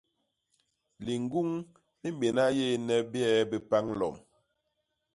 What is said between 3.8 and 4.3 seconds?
lom.